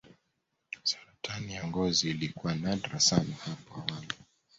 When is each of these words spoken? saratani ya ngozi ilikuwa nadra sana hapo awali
saratani 0.83 1.53
ya 1.53 1.67
ngozi 1.67 2.09
ilikuwa 2.09 2.55
nadra 2.55 2.99
sana 2.99 3.35
hapo 3.45 3.73
awali 3.91 4.13